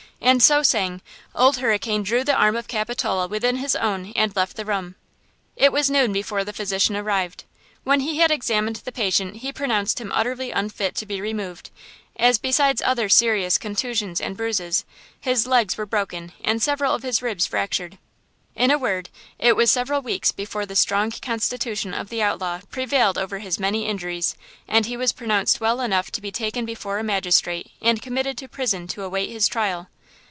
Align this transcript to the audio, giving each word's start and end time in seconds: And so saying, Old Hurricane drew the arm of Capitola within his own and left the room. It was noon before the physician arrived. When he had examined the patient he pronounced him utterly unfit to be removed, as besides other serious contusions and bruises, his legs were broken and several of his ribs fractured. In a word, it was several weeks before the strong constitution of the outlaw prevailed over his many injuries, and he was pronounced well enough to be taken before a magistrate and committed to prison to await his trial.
And 0.23 0.43
so 0.43 0.61
saying, 0.61 1.01
Old 1.33 1.57
Hurricane 1.57 2.03
drew 2.03 2.23
the 2.23 2.35
arm 2.35 2.55
of 2.55 2.67
Capitola 2.67 3.27
within 3.27 3.55
his 3.57 3.75
own 3.75 4.13
and 4.15 4.33
left 4.35 4.55
the 4.55 4.63
room. 4.65 4.93
It 5.55 5.71
was 5.71 5.89
noon 5.89 6.13
before 6.13 6.43
the 6.43 6.53
physician 6.53 6.95
arrived. 6.95 7.45
When 7.83 8.01
he 8.01 8.19
had 8.19 8.29
examined 8.29 8.75
the 8.85 8.91
patient 8.91 9.37
he 9.37 9.51
pronounced 9.51 9.99
him 9.99 10.11
utterly 10.13 10.51
unfit 10.51 10.93
to 10.97 11.07
be 11.07 11.19
removed, 11.21 11.71
as 12.15 12.37
besides 12.37 12.83
other 12.85 13.09
serious 13.09 13.57
contusions 13.57 14.21
and 14.21 14.37
bruises, 14.37 14.85
his 15.19 15.47
legs 15.47 15.75
were 15.75 15.87
broken 15.87 16.33
and 16.43 16.61
several 16.61 16.93
of 16.93 17.01
his 17.01 17.23
ribs 17.23 17.47
fractured. 17.47 17.97
In 18.55 18.69
a 18.69 18.77
word, 18.77 19.09
it 19.39 19.55
was 19.55 19.71
several 19.71 20.03
weeks 20.03 20.31
before 20.31 20.67
the 20.67 20.75
strong 20.75 21.09
constitution 21.09 21.95
of 21.95 22.09
the 22.09 22.21
outlaw 22.21 22.61
prevailed 22.69 23.17
over 23.17 23.39
his 23.39 23.57
many 23.59 23.87
injuries, 23.87 24.35
and 24.67 24.85
he 24.85 24.95
was 24.95 25.13
pronounced 25.13 25.59
well 25.59 25.81
enough 25.81 26.11
to 26.11 26.21
be 26.21 26.31
taken 26.31 26.63
before 26.63 26.99
a 26.99 27.03
magistrate 27.03 27.71
and 27.81 28.03
committed 28.03 28.37
to 28.37 28.47
prison 28.47 28.85
to 28.85 29.01
await 29.03 29.31
his 29.31 29.47
trial. 29.47 29.87